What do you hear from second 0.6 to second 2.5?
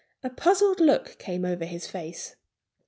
look came over his face.